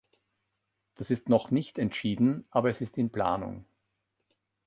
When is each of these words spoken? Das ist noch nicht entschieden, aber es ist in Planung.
Das 0.95 1.11
ist 1.11 1.29
noch 1.29 1.51
nicht 1.51 1.77
entschieden, 1.77 2.47
aber 2.49 2.71
es 2.71 2.81
ist 2.81 2.97
in 2.97 3.11
Planung. 3.11 3.65